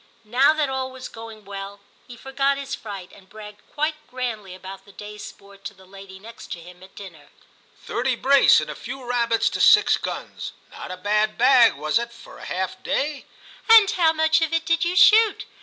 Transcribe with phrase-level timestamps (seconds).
[0.25, 4.83] Now that all was going well, he forgot his fright, and bragged quite grandly about
[4.83, 7.27] the day's sport to the lady next him at dinner.
[7.57, 11.99] * Thirty brace and a few rabbits to six guns; not a bad bag, was
[11.99, 13.77] it, for a half day?' 28 TIM CHAP.
[13.79, 15.45] 'And how much of it did you shoot?'